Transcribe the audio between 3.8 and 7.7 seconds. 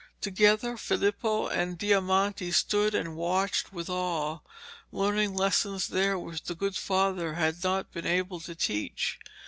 awe, learning lessons there which the good father had